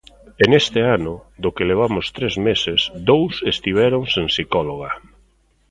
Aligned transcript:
E 0.43 0.45
neste 0.51 0.79
ano, 0.97 1.13
do 1.43 1.53
que 1.55 1.67
levamos 1.71 2.05
tres 2.17 2.33
meses, 2.47 2.79
dous 3.09 3.33
estiveron 3.53 4.03
sen 4.13 4.25
psicóloga. 4.31 4.91